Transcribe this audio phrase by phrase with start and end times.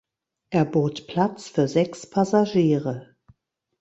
[0.49, 3.13] Er bot Platz für sechs Passagiere.